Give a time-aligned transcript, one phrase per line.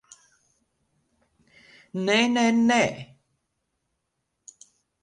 [2.09, 2.81] Nē, nē, nē!